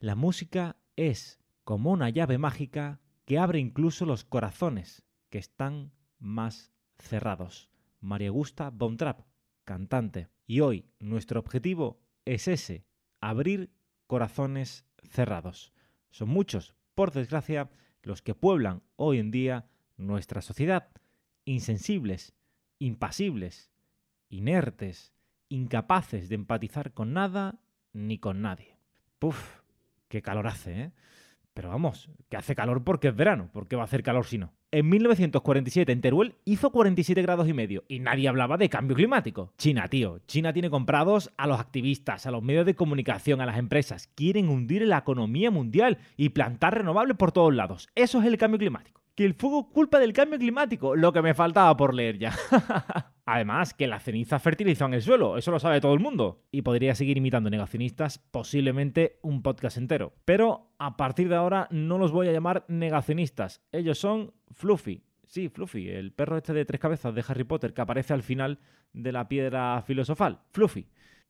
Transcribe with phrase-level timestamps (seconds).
[0.00, 6.72] La música es como una llave mágica que abre incluso los corazones que están más
[6.96, 7.68] cerrados.
[8.00, 9.26] María Gusta Bontrap,
[9.64, 10.30] cantante.
[10.46, 12.86] Y hoy nuestro objetivo es ese,
[13.20, 13.74] abrir
[14.06, 15.74] corazones cerrados.
[16.08, 17.68] Son muchos, por desgracia,
[18.02, 20.88] los que pueblan hoy en día nuestra sociedad,
[21.44, 22.32] insensibles,
[22.78, 23.70] impasibles,
[24.30, 25.12] inertes,
[25.50, 27.60] incapaces de empatizar con nada
[27.92, 28.78] ni con nadie.
[29.18, 29.59] Puf,
[30.10, 30.92] qué calor hace, ¿eh?
[31.54, 34.52] Pero vamos, que hace calor porque es verano, porque va a hacer calor si no.
[34.70, 39.52] En 1947 en Teruel hizo 47 grados y medio y nadie hablaba de cambio climático.
[39.58, 43.58] China, tío, China tiene comprados a los activistas, a los medios de comunicación, a las
[43.58, 44.08] empresas.
[44.14, 47.88] Quieren hundir la economía mundial y plantar renovables por todos lados.
[47.96, 48.99] Eso es el cambio climático.
[49.14, 52.34] Que el fuego culpa del cambio climático, lo que me faltaba por leer ya.
[53.26, 56.42] Además, que las cenizas fertilizan el suelo, eso lo sabe todo el mundo.
[56.50, 60.14] Y podría seguir imitando negacionistas posiblemente un podcast entero.
[60.24, 65.04] Pero a partir de ahora no los voy a llamar negacionistas, ellos son Fluffy.
[65.26, 68.58] Sí, Fluffy, el perro este de tres cabezas de Harry Potter que aparece al final
[68.92, 70.40] de la piedra filosofal.
[70.50, 70.88] Fluffy.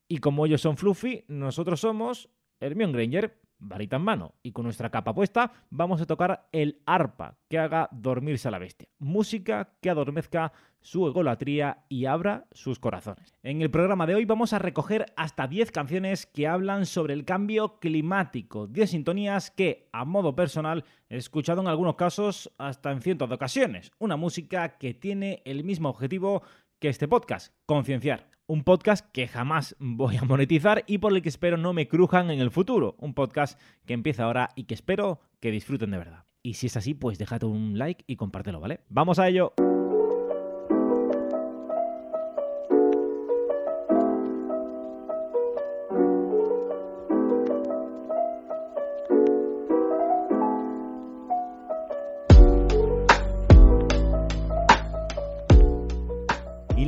[0.09, 4.91] Y como ellos son Fluffy, nosotros somos Hermione Granger varita en mano y con nuestra
[4.91, 8.89] capa puesta vamos a tocar el arpa que haga dormirse a la bestia.
[8.98, 13.34] Música que adormezca su egolatría y abra sus corazones.
[13.42, 17.25] En el programa de hoy vamos a recoger hasta 10 canciones que hablan sobre el
[17.25, 23.03] cambio climático, 10 sintonías que a modo personal he escuchado en algunos casos hasta en
[23.03, 23.92] cientos de ocasiones.
[23.98, 26.42] Una música que tiene el mismo objetivo
[26.78, 28.31] que este podcast, concienciar.
[28.51, 32.33] Un podcast que jamás voy a monetizar y por el que espero no me crujan
[32.33, 32.97] en el futuro.
[32.98, 36.25] Un podcast que empieza ahora y que espero que disfruten de verdad.
[36.43, 38.81] Y si es así, pues déjate un like y compártelo, ¿vale?
[38.89, 39.55] ¡Vamos a ello!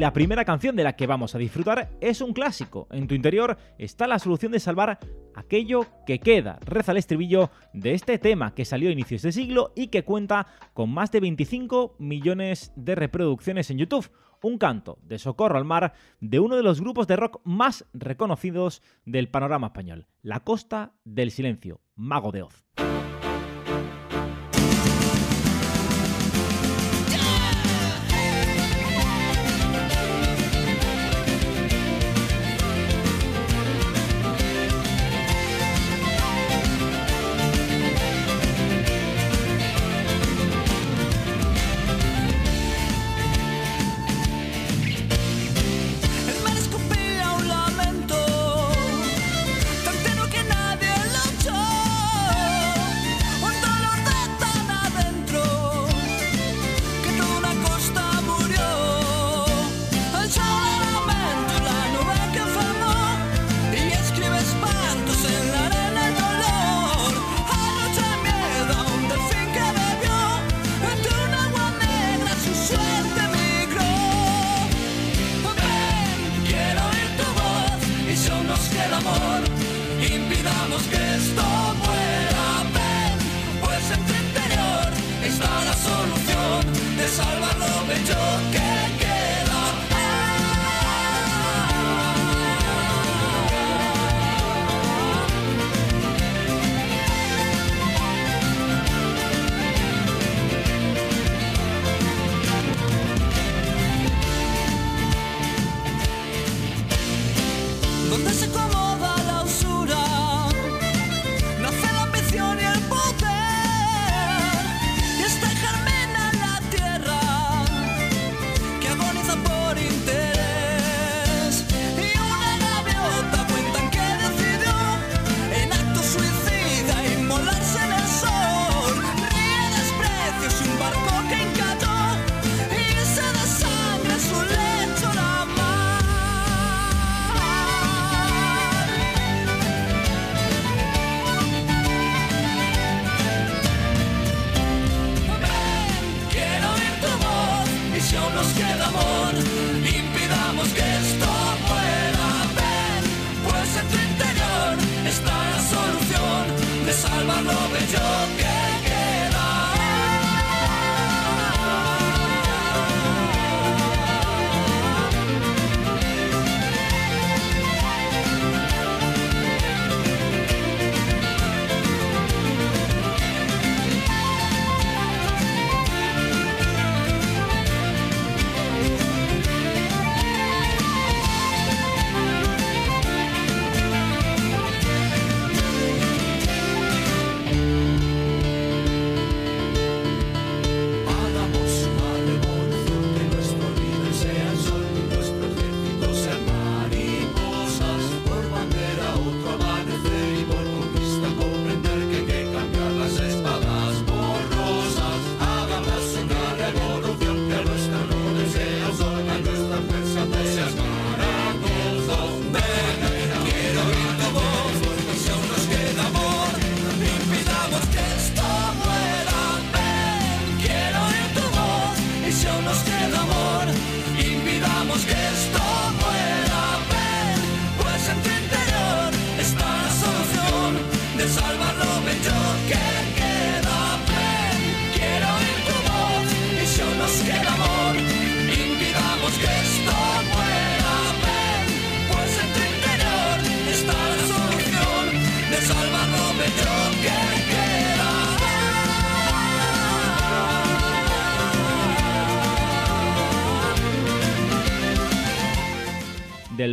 [0.03, 2.89] La primera canción de la que vamos a disfrutar es un clásico.
[2.91, 4.99] En tu interior está la solución de salvar
[5.37, 6.59] aquello que queda.
[6.65, 10.49] Reza el estribillo de este tema que salió a inicios de siglo y que cuenta
[10.75, 14.11] con más de 25 millones de reproducciones en YouTube.
[14.43, 18.83] Un canto de socorro al mar de uno de los grupos de rock más reconocidos
[19.05, 22.65] del panorama español, La Costa del Silencio, Mago de Oz.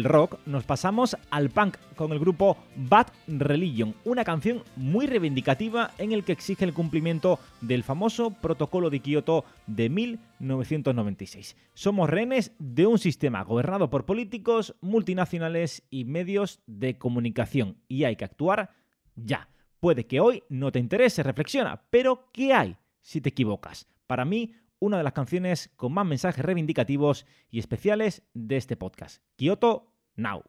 [0.03, 6.11] Rock nos pasamos al punk con el grupo Bad Religion, una canción muy reivindicativa en
[6.11, 11.55] el que exige el cumplimiento del famoso protocolo de Kioto de 1996.
[11.73, 18.15] Somos rehenes de un sistema gobernado por políticos, multinacionales y medios de comunicación y hay
[18.15, 18.71] que actuar
[19.15, 19.49] ya.
[19.79, 23.87] Puede que hoy no te interese, reflexiona, pero ¿qué hay si te equivocas?
[24.07, 29.21] Para mí, una de las canciones con más mensajes reivindicativos y especiales de este podcast.
[29.35, 29.88] Kyoto
[30.19, 30.41] Now.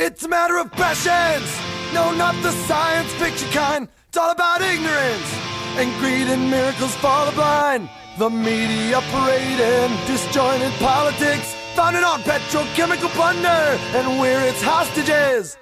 [0.00, 1.68] It's a matter of passions.
[1.94, 3.88] No, not the science fiction kind.
[4.18, 5.30] All about ignorance
[5.78, 7.88] and greed and miracles for the blind.
[8.18, 13.62] The media parading disjointed politics, founded on petrochemical plunder,
[13.94, 15.56] and we're its hostages.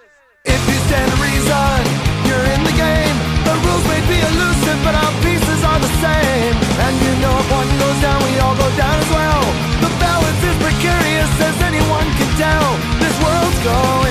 [0.49, 1.81] If you stand to reason,
[2.25, 3.17] you're in the game.
[3.45, 6.55] The rules may be elusive, but our pieces are the same.
[6.81, 9.45] And you know if one goes down, we all go down as well.
[9.85, 12.69] The balance is precarious, as anyone can tell.
[13.05, 14.06] This world's going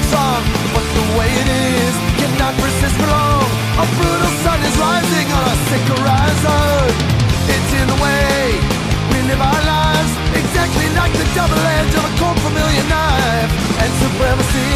[0.00, 0.42] rock song.
[0.72, 3.48] But the way it is cannot persist for long.
[3.80, 6.88] A brutal sun is rising on a sick horizon.
[7.48, 8.60] It's in the way
[9.10, 13.50] we live our lives, exactly like the double edge of a cold familiar knife.
[13.80, 14.70] And supremacy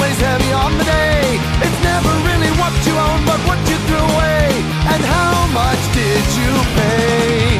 [0.00, 1.38] weighs heavy on the day.
[1.64, 4.50] It's never really what you own, but what you threw away.
[4.92, 7.58] And how much did you pay?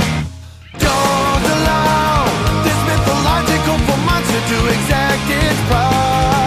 [0.79, 2.27] Don't allow
[2.67, 6.38] this mythological monster to exact its price.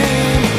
[0.00, 0.49] In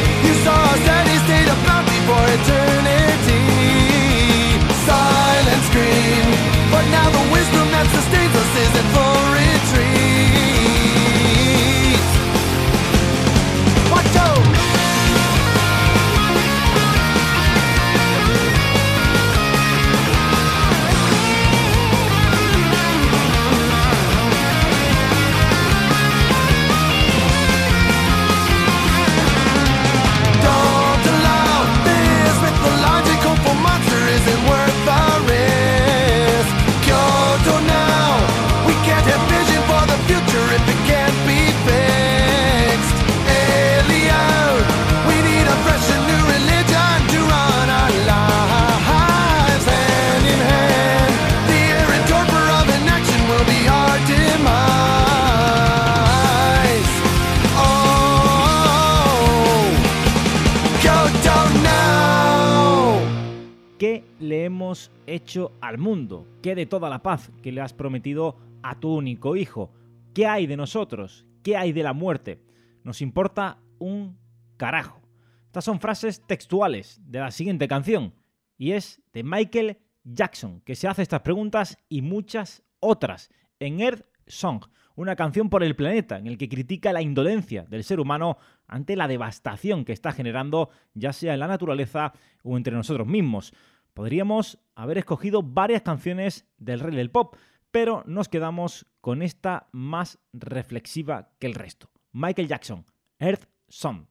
[65.12, 66.28] hecho al mundo?
[66.42, 69.72] ¿Qué de toda la paz que le has prometido a tu único hijo?
[70.14, 71.26] ¿Qué hay de nosotros?
[71.44, 72.42] ¿Qué hay de la muerte?
[72.84, 74.18] Nos importa un
[74.58, 75.02] carajo.
[75.46, 78.14] Estas son frases textuales de la siguiente canción
[78.58, 84.06] y es de Michael Jackson, que se hace estas preguntas y muchas otras en Earth
[84.28, 84.66] Song,
[84.96, 88.38] una canción por el planeta en el que critica la indolencia del ser humano
[88.68, 92.14] ante la devastación que está generando ya sea en la naturaleza
[92.44, 93.54] o entre nosotros mismos.
[93.94, 97.36] Podríamos haber escogido varias canciones del rey del pop,
[97.72, 101.90] pero nos quedamos con esta más reflexiva que el resto.
[102.12, 102.86] Michael Jackson,
[103.20, 104.11] Earth Song.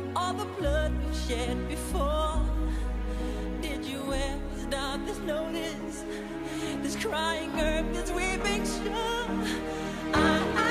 [0.15, 2.39] all the blood we shed before?
[3.61, 6.03] Did you ever stop to notice
[6.81, 9.27] this crying earth, this weeping shore?
[10.13, 10.70] I,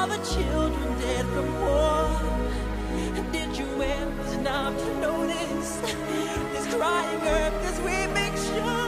[0.00, 2.08] all the children dead from war.
[3.32, 5.76] Did you ever stop to notice
[6.52, 8.79] this crying earth, this weeping shore?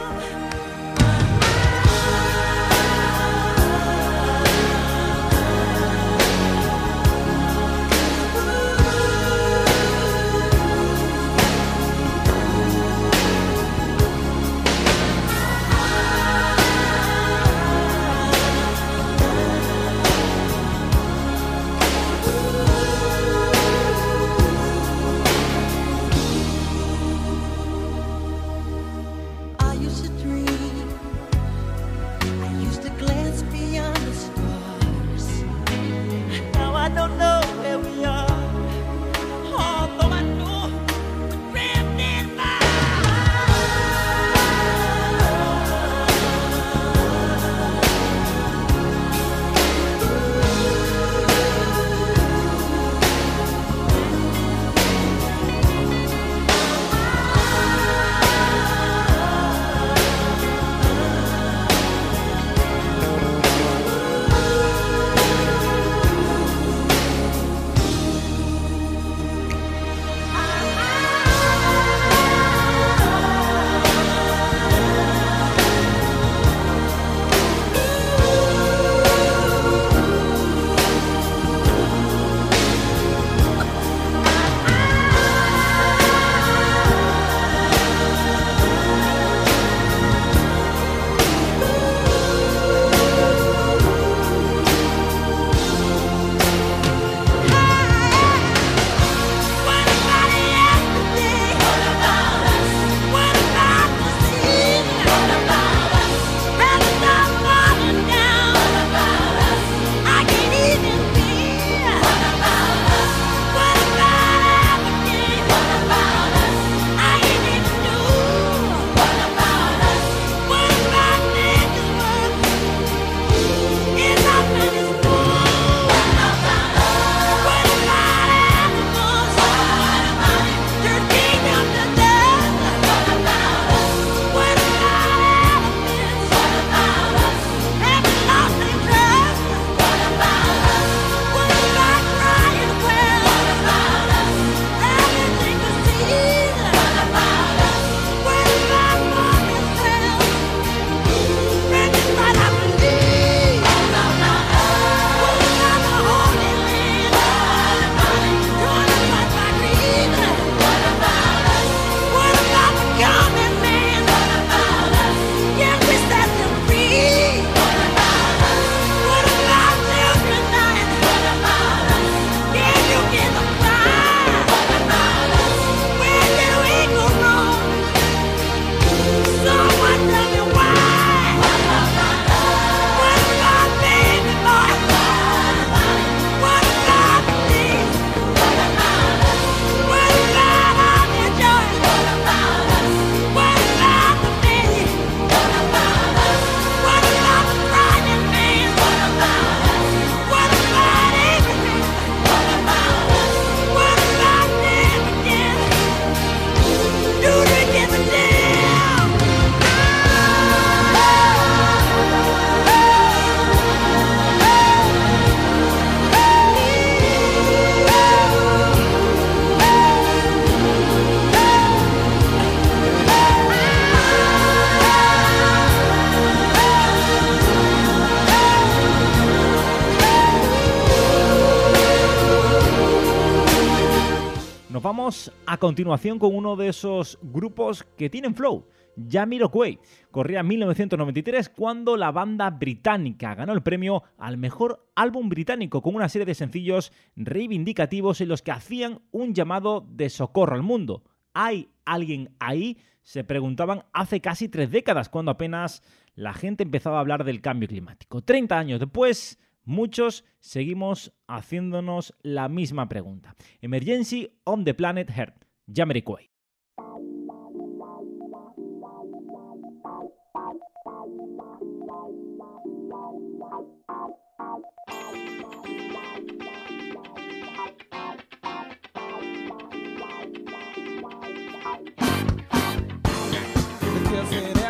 [235.63, 238.67] Continuación con uno de esos grupos que tienen flow.
[239.09, 239.79] Jamiroquai.
[240.11, 245.95] Corría en 1993 cuando la banda británica ganó el premio al mejor álbum británico con
[245.95, 251.05] una serie de sencillos reivindicativos en los que hacían un llamado de socorro al mundo.
[251.33, 252.77] ¿Hay alguien ahí?
[253.01, 255.81] Se preguntaban hace casi tres décadas, cuando apenas
[256.13, 258.21] la gente empezaba a hablar del cambio climático.
[258.21, 263.33] 30 años después, muchos seguimos haciéndonos la misma pregunta.
[263.61, 266.29] Emergency on the Planet Earth, Jamiroquai.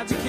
[0.04, 0.23] The kids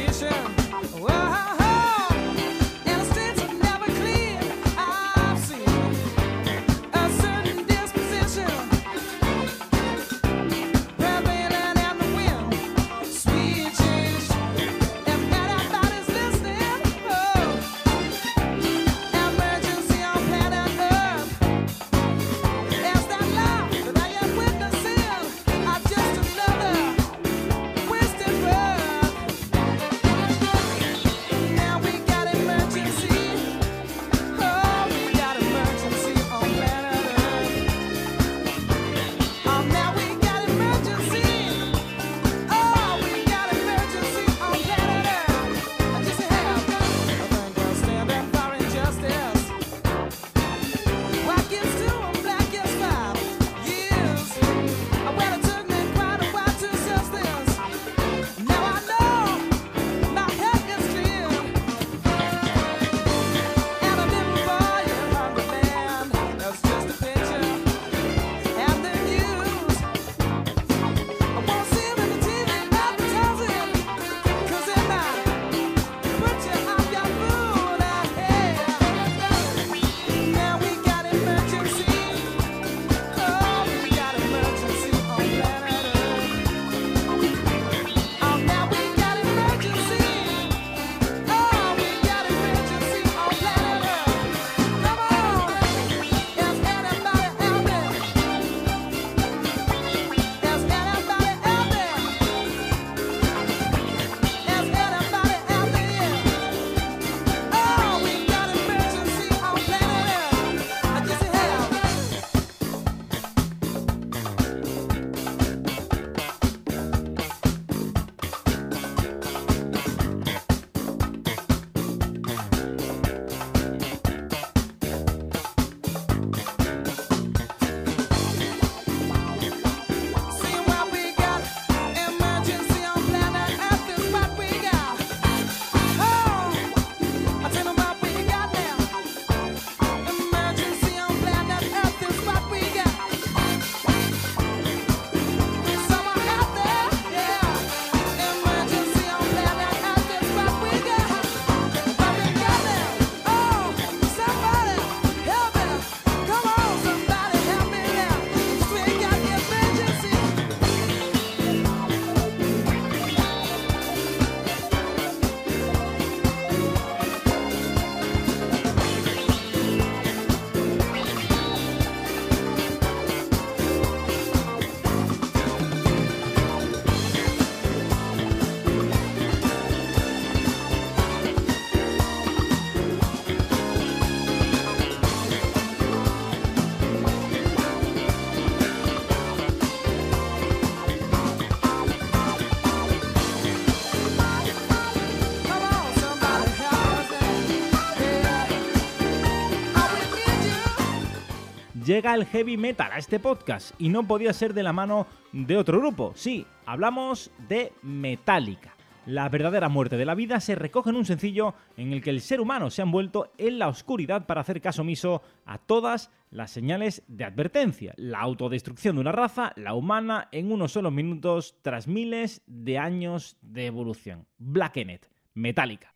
[201.84, 205.58] Llega el heavy metal a este podcast y no podía ser de la mano de
[205.58, 206.12] otro grupo.
[206.14, 208.74] Sí, hablamos de Metallica.
[209.04, 212.22] La verdadera muerte de la vida se recoge en un sencillo en el que el
[212.22, 216.50] ser humano se ha envuelto en la oscuridad para hacer caso omiso a todas las
[216.50, 217.92] señales de advertencia.
[217.98, 223.36] La autodestrucción de una raza, la humana, en unos solos minutos tras miles de años
[223.42, 224.26] de evolución.
[224.38, 225.93] Blackenet, Metallica.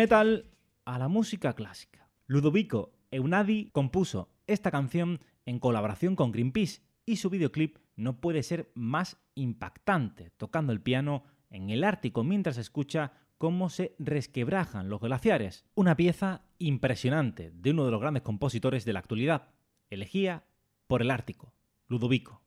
[0.00, 0.46] Metal
[0.86, 2.08] a la música clásica.
[2.26, 8.70] Ludovico Eunadi compuso esta canción en colaboración con Greenpeace y su videoclip no puede ser
[8.74, 15.66] más impactante, tocando el piano en el Ártico mientras escucha cómo se resquebrajan los glaciares.
[15.74, 19.50] Una pieza impresionante de uno de los grandes compositores de la actualidad.
[19.90, 20.46] Elegía
[20.86, 21.52] por el Ártico,
[21.88, 22.40] Ludovico.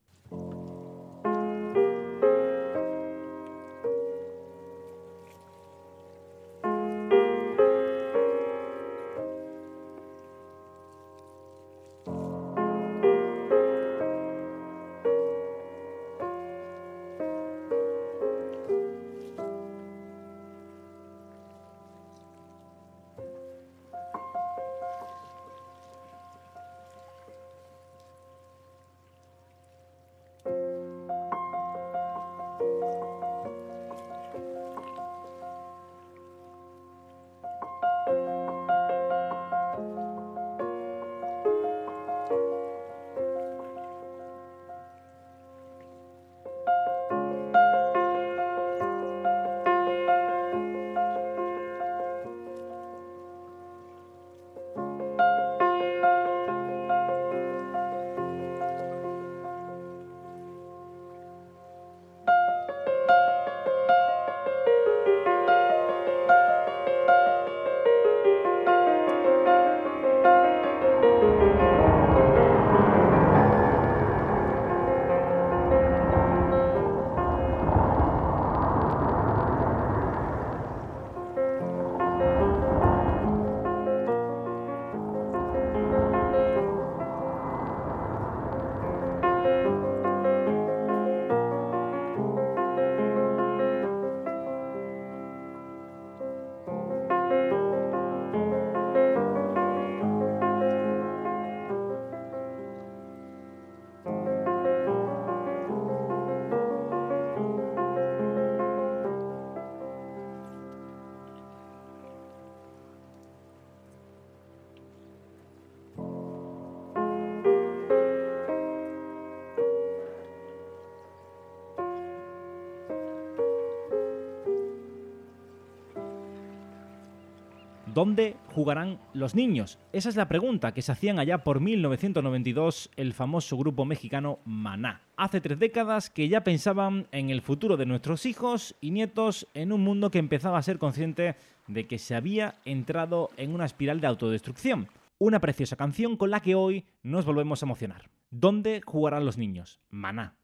[127.93, 129.77] ¿Dónde jugarán los niños?
[129.91, 135.01] Esa es la pregunta que se hacían allá por 1992 el famoso grupo mexicano Maná.
[135.15, 139.71] Hace tres décadas que ya pensaban en el futuro de nuestros hijos y nietos en
[139.71, 141.35] un mundo que empezaba a ser consciente
[141.67, 144.87] de que se había entrado en una espiral de autodestrucción.
[145.19, 148.09] Una preciosa canción con la que hoy nos volvemos a emocionar.
[148.31, 149.79] ¿Dónde jugarán los niños?
[149.91, 150.35] Maná.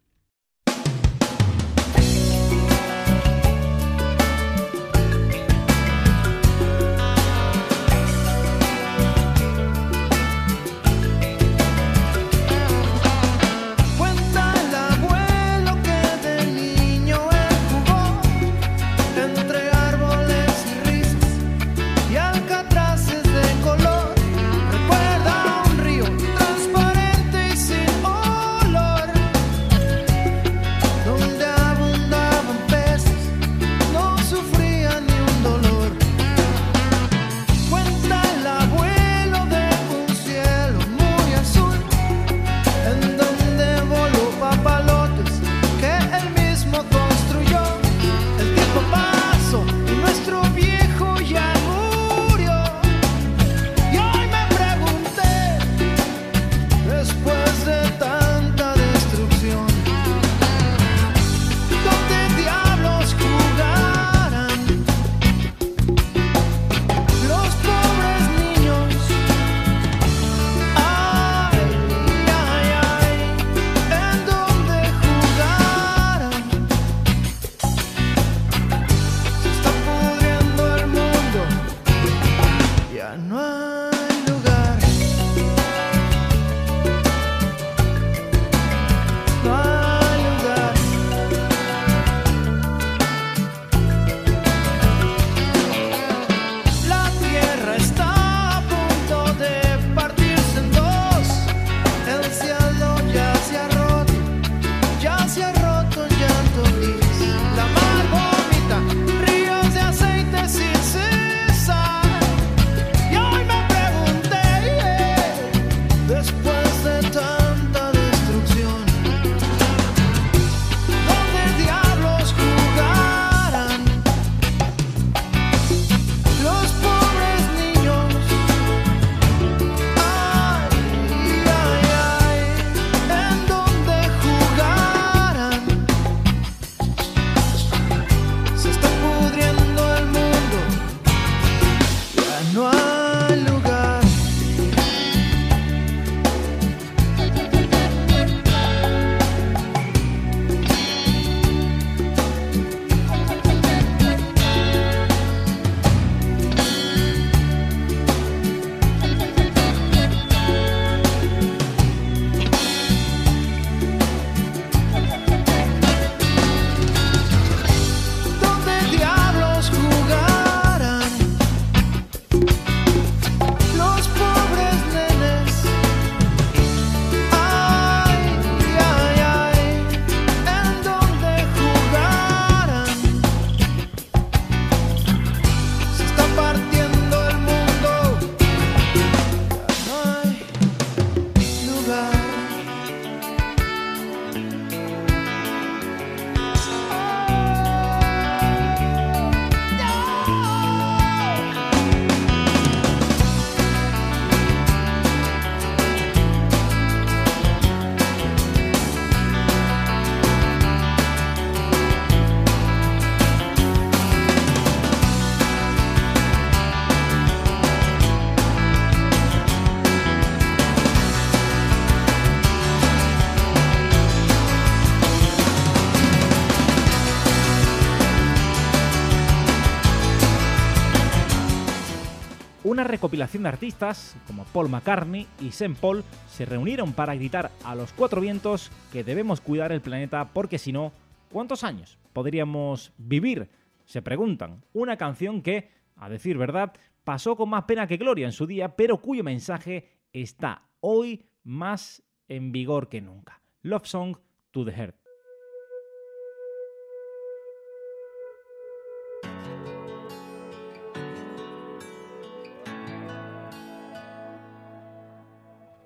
[233.00, 237.94] Recopilación de artistas como Paul McCartney y Sean Paul se reunieron para gritar a los
[237.94, 240.92] cuatro vientos que debemos cuidar el planeta porque si no,
[241.32, 243.48] ¿cuántos años podríamos vivir?
[243.86, 244.66] Se preguntan.
[244.74, 246.74] Una canción que, a decir verdad,
[247.06, 252.04] pasó con más pena que gloria en su día, pero cuyo mensaje está hoy más
[252.28, 253.42] en vigor que nunca.
[253.62, 254.18] Love Song
[254.52, 254.99] to the Heart.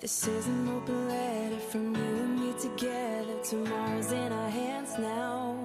[0.04, 3.38] This is an open letter from you and me together.
[3.42, 5.56] Tomorrow's in our hands now.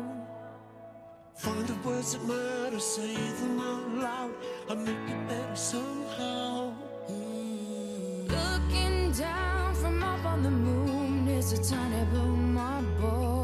[1.35, 4.35] Find the words that matter, say them out loud.
[4.71, 6.73] I'll make it better somehow.
[7.11, 8.29] Mm.
[8.31, 13.38] Looking down from up on the moon is a tiny blue marble.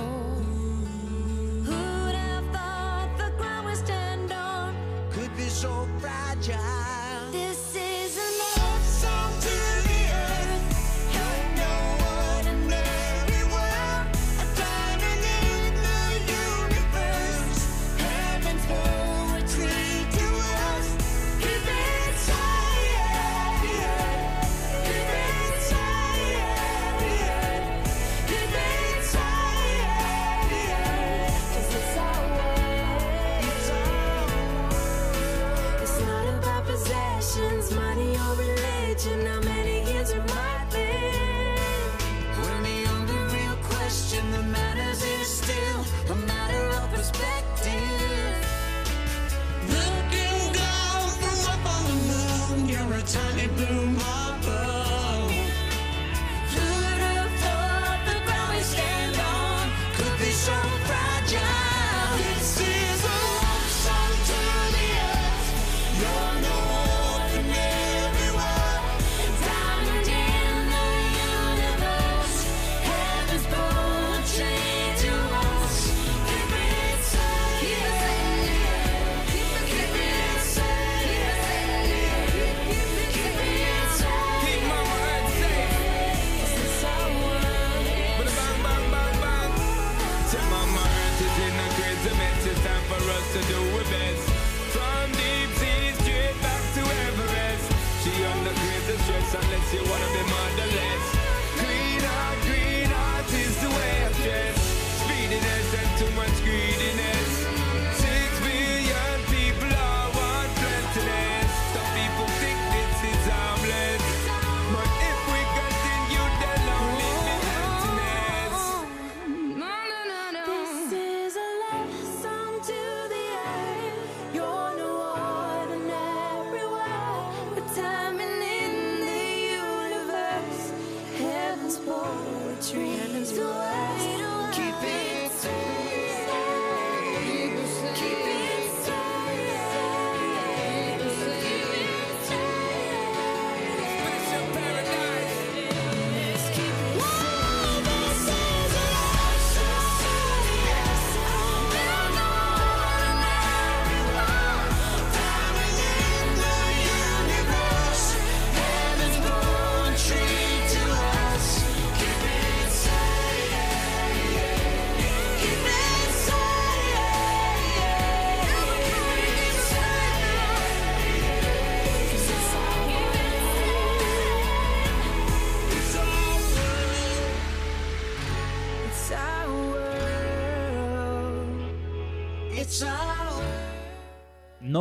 [93.34, 94.28] To do her best.
[94.70, 97.66] From deep sea straight back to Everest.
[98.04, 100.53] She under crazy stress unless you wanna be motherless.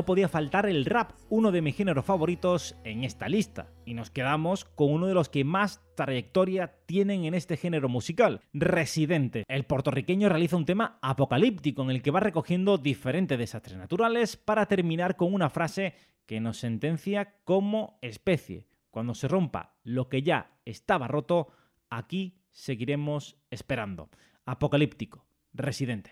[0.05, 4.65] Podía faltar el rap, uno de mis géneros favoritos en esta lista, y nos quedamos
[4.65, 9.45] con uno de los que más trayectoria tienen en este género musical, Residente.
[9.47, 14.65] El puertorriqueño realiza un tema apocalíptico en el que va recogiendo diferentes desastres naturales para
[14.65, 15.95] terminar con una frase
[16.25, 18.67] que nos sentencia como especie.
[18.91, 21.47] Cuando se rompa lo que ya estaba roto,
[21.89, 24.09] aquí seguiremos esperando.
[24.45, 26.11] Apocalíptico, Residente.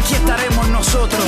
[0.00, 1.24] aquí estaremos nosotros.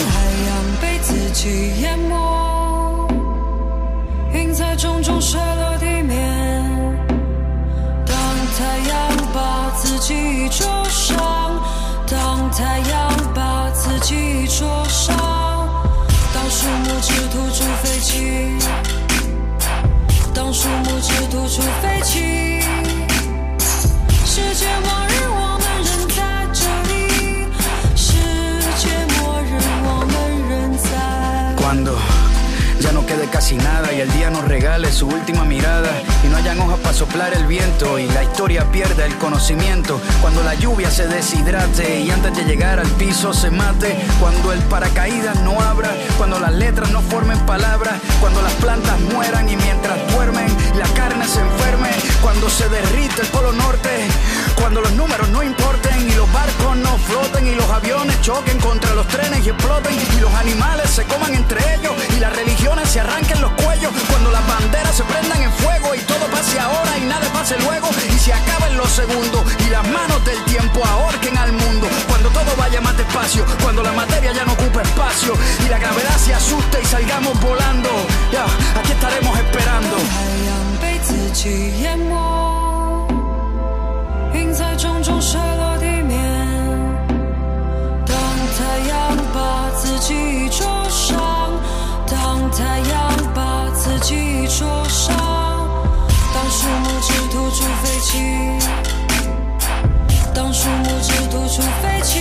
[12.53, 15.16] 太阳，把自己灼伤，
[16.35, 18.12] 当，树木只吐出废气，
[20.35, 22.61] 当树木只吐出废气。
[24.27, 25.12] 世界末日，
[33.33, 35.91] casi nada y el día nos regale su última mirada
[36.22, 40.01] y no hayan hojas para soplar el viento y la historia pierda el conocimiento.
[40.20, 43.97] Cuando la lluvia se deshidrate y antes de llegar al piso se mate.
[44.20, 49.49] Cuando el paracaídas no abra, cuando las letras no formen palabras, cuando las plantas mueran
[49.49, 50.47] y mientras duermen
[50.78, 51.89] la carne se enferme.
[52.20, 54.09] Cuando se derrite el polo norte,
[54.63, 58.95] cuando los números no importen y los barcos no floten y los aviones choquen contra
[58.95, 63.01] los trenes y exploten y los animales se coman entre ellos y las religiones se
[63.01, 63.91] arranquen los cuellos.
[64.09, 67.89] Cuando las banderas se prendan en fuego y todo pase ahora y nada pase luego
[68.09, 71.89] y se acaben los segundos y las manos del tiempo ahorquen al mundo.
[72.09, 75.35] Cuando todo vaya más despacio, cuando la materia ya no ocupe espacio
[75.67, 77.91] y la gravedad se asuste y salgamos volando.
[78.31, 78.45] Ya,
[78.79, 79.97] aquí estaremos esperando.
[84.35, 86.18] 云彩重重摔落地面。
[88.07, 88.16] 当
[88.57, 91.18] 太阳把自己灼伤，
[92.07, 95.14] 当太阳把自己灼伤，
[96.35, 98.11] 当树木只吐出废气，
[100.35, 102.20] 当树木只吐出废气。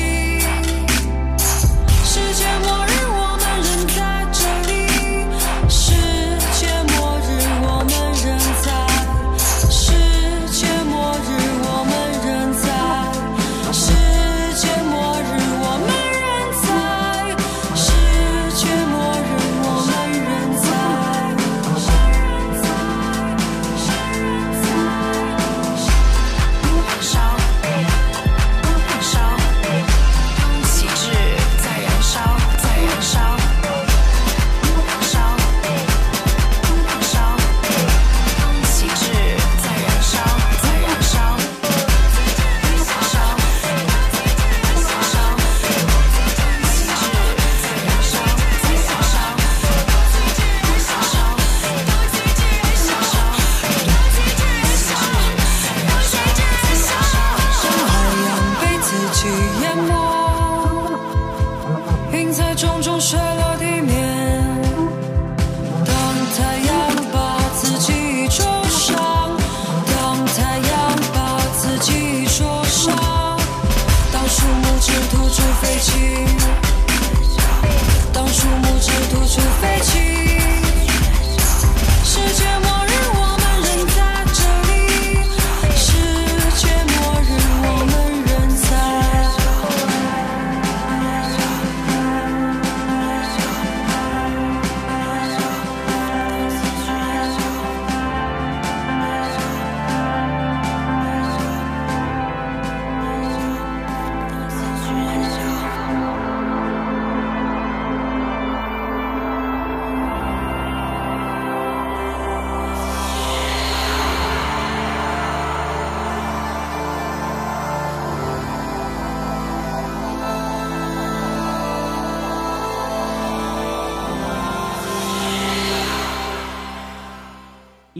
[2.03, 2.90] 世界末日，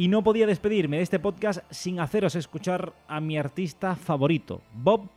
[0.02, 5.08] Y no podía despedirme de este podcast sin haceros escuchar a mi artista favorito, Bob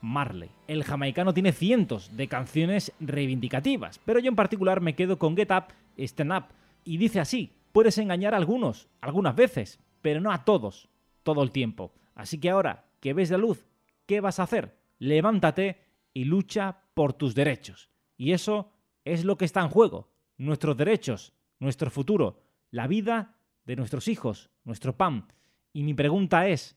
[0.00, 0.50] Marley.
[0.66, 5.52] El jamaicano tiene cientos de canciones reivindicativas, pero yo en particular me quedo con Get
[5.52, 5.66] Up,
[5.96, 6.44] Stand Up.
[6.82, 10.88] Y dice así, puedes engañar a algunos, algunas veces, pero no a todos,
[11.22, 11.92] todo el tiempo.
[12.16, 13.64] Así que ahora que ves la luz,
[14.06, 14.76] ¿qué vas a hacer?
[14.98, 15.78] Levántate
[16.12, 17.90] y lucha por tus derechos.
[18.16, 18.72] Y eso
[19.04, 24.50] es lo que está en juego, nuestros derechos, nuestro futuro, la vida de nuestros hijos,
[24.64, 25.26] nuestro pan.
[25.72, 26.76] Y mi pregunta es,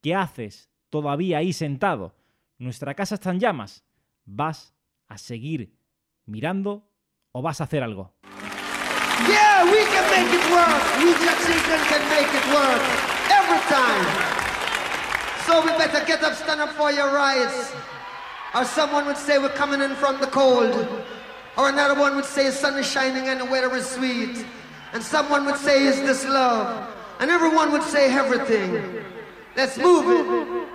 [0.00, 2.14] ¿qué haces todavía ahí sentado?
[2.58, 3.84] Nuestra casa está en llamas.
[4.24, 4.74] ¿Vas
[5.08, 5.76] a seguir
[6.26, 6.88] mirando
[7.32, 8.14] o vas a hacer algo?
[9.28, 10.82] Yeah, we can make it work.
[10.98, 11.12] We
[11.46, 12.82] children can make it work
[13.30, 14.06] every time.
[15.46, 17.72] So we better get up, stand up for your rights.
[18.54, 20.74] Or someone would say we're coming in from the cold.
[21.56, 24.44] Or another one would say sun is shining and the weather is sweet.
[24.92, 26.88] And someone would say, Is this love?
[27.20, 29.04] And everyone would say, Everything.
[29.56, 30.68] Let's move it.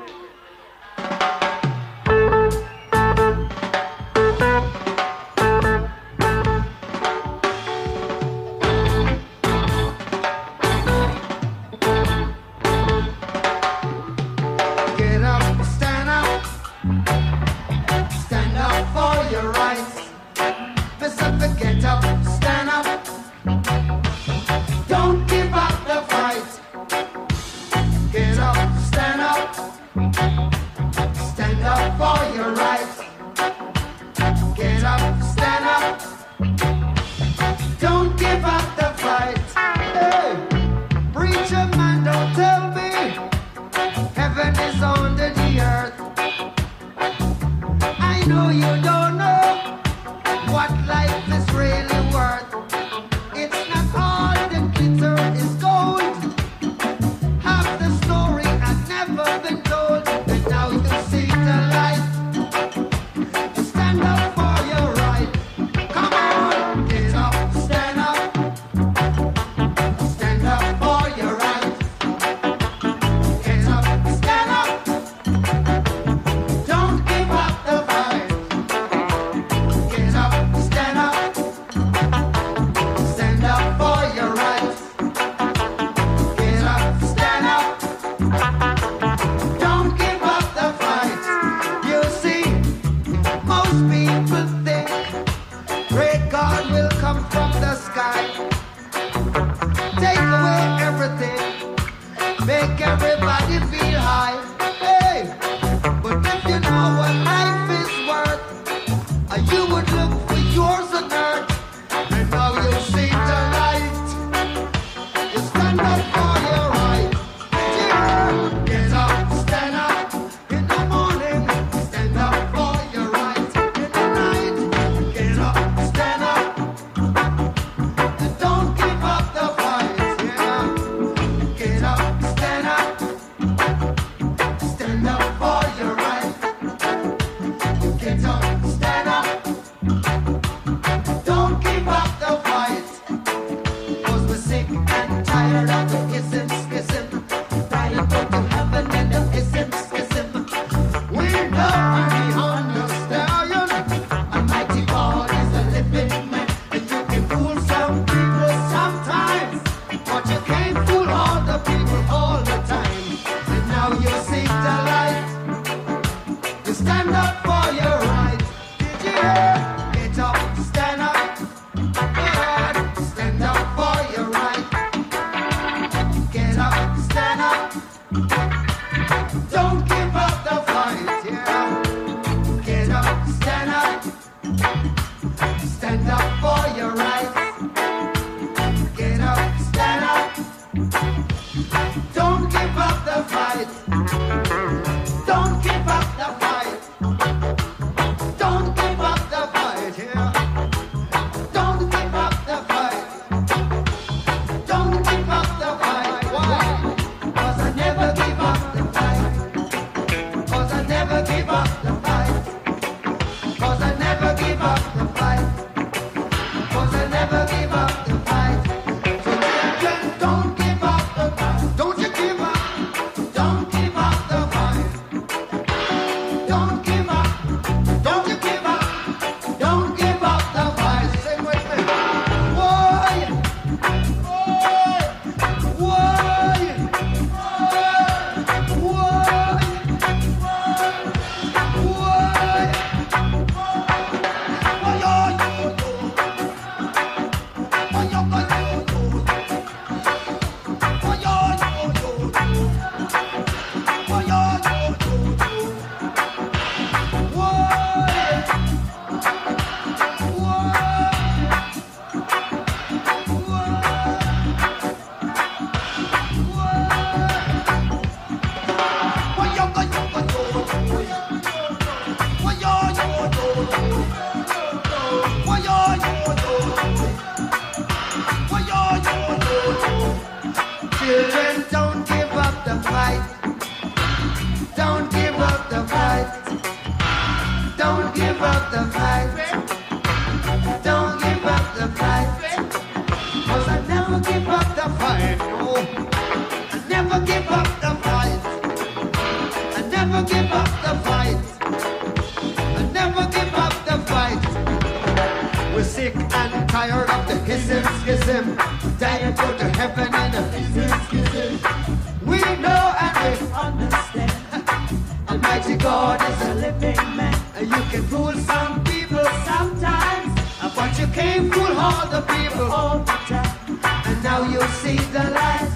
[322.37, 323.79] People all the time.
[324.05, 325.73] And now you see the light.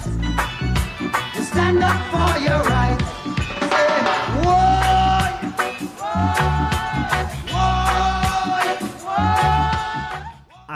[1.34, 2.51] You stand up for your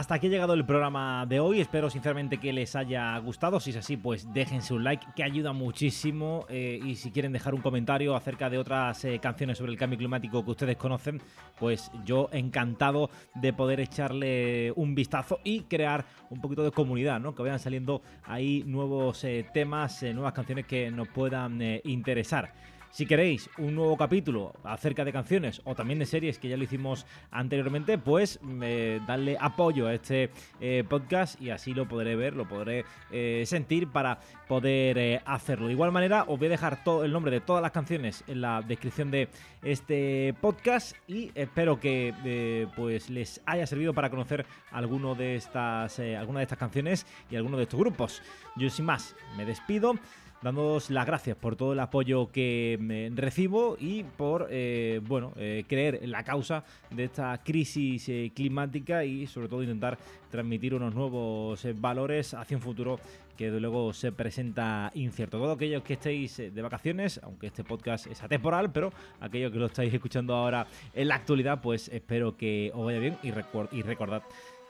[0.07, 1.61] Hasta aquí ha llegado el programa de hoy.
[1.61, 3.59] Espero sinceramente que les haya gustado.
[3.59, 6.47] Si es así, pues déjense un like, que ayuda muchísimo.
[6.49, 9.99] Eh, y si quieren dejar un comentario acerca de otras eh, canciones sobre el cambio
[9.99, 11.21] climático que ustedes conocen,
[11.59, 17.35] pues yo encantado de poder echarle un vistazo y crear un poquito de comunidad, ¿no?
[17.35, 22.53] Que vayan saliendo ahí nuevos eh, temas, nuevas canciones que nos puedan interesar.
[22.91, 26.65] Si queréis un nuevo capítulo acerca de canciones o también de series que ya lo
[26.65, 30.31] hicimos anteriormente, pues eh, darle apoyo a este
[30.61, 35.67] eh, podcast y así lo podré ver, lo podré eh, sentir para poder eh, hacerlo.
[35.67, 38.41] De igual manera, os voy a dejar todo el nombre de todas las canciones en
[38.41, 39.29] la descripción de
[39.63, 46.41] este podcast y espero que pues les haya servido para conocer alguno de estas, alguna
[46.41, 48.23] de estas canciones y alguno de estos grupos.
[48.57, 49.95] Yo sin más, me despido
[50.43, 55.65] dándoos las gracias por todo el apoyo que me recibo y por eh, bueno eh,
[55.69, 59.99] creer en la causa de esta crisis eh, climática y sobre todo intentar
[60.31, 63.01] transmitir unos nuevos eh, valores hacia un futuro
[63.37, 65.37] que de luego se presenta incierto.
[65.39, 69.59] Todos aquellos que estéis eh, de vacaciones, aunque este podcast es atemporal, pero aquellos que
[69.59, 73.69] lo estáis escuchando ahora en la actualidad, pues espero que os vaya bien y, recuer-
[73.73, 74.23] y recordad,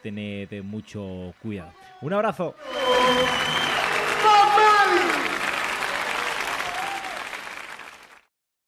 [0.03, 1.73] tened mucho cuidado.
[2.03, 2.55] Un abrazo.